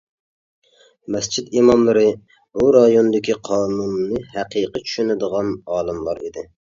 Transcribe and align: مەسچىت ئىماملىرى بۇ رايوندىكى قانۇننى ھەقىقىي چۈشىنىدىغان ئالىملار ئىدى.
مەسچىت 1.15 1.49
ئىماملىرى 1.57 2.05
بۇ 2.59 2.65
رايوندىكى 2.75 3.35
قانۇننى 3.49 4.23
ھەقىقىي 4.39 4.87
چۈشىنىدىغان 4.89 5.53
ئالىملار 5.77 6.23
ئىدى. 6.29 6.45